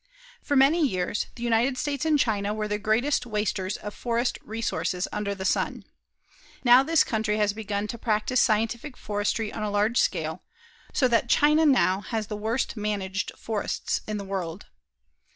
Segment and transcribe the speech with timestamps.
[0.41, 5.07] For many years, the United States and China were the greatest wasters of forest resources
[5.11, 5.85] under the sun.
[6.63, 10.41] Now this country has begun to practice scientific forestry on a large scale
[10.91, 14.65] so that China now has the worst managed forests in the world.